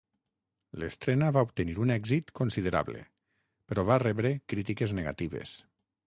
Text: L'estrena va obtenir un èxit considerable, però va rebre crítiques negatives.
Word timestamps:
L'estrena 0.83 1.27
va 1.35 1.41
obtenir 1.47 1.75
un 1.83 1.91
èxit 1.95 2.33
considerable, 2.39 3.01
però 3.73 3.83
va 3.91 3.99
rebre 4.05 4.31
crítiques 4.55 4.97
negatives. 5.01 5.53